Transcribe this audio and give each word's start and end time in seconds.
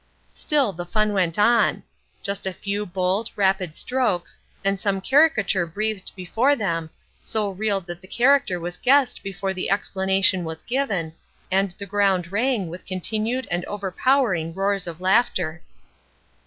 Still 0.31 0.73
the 0.73 0.83
fun 0.83 1.13
went 1.13 1.37
on. 1.37 1.83
Just 2.23 2.47
a 2.47 2.53
few 2.53 2.87
bold, 2.87 3.29
rapid 3.35 3.75
strokes, 3.75 4.35
and 4.65 4.79
some 4.79 4.99
caricature 4.99 5.67
breathed 5.67 6.11
before 6.15 6.55
them, 6.55 6.89
so 7.21 7.51
real 7.51 7.79
that 7.81 8.01
the 8.01 8.07
character 8.07 8.59
was 8.59 8.77
guessed 8.77 9.21
before 9.21 9.53
the 9.53 9.69
explanation 9.69 10.43
was 10.43 10.63
given, 10.63 11.13
and 11.51 11.69
the 11.77 11.85
ground 11.85 12.31
rang 12.31 12.67
with 12.67 12.87
continued 12.87 13.47
and 13.51 13.63
overpowering 13.65 14.55
roars 14.55 14.87
of 14.87 15.01
laughter. 15.01 15.61